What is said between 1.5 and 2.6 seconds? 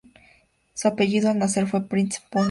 fue "Prinz von Bayern".